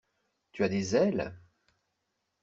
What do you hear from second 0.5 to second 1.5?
Tu as des ailes!